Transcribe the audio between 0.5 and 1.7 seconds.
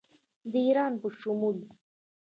د ایران په شمول